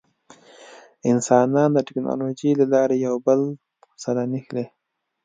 [1.11, 3.41] انسانان د ټکنالوجۍ له لارې یو بل
[4.03, 4.65] سره نښلي.